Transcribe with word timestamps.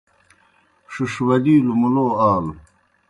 ݜِݜ 0.91 1.13
ولِیلوْ 1.27 1.73
مُلو 1.81 2.05
آلوْ۔ 2.31 2.53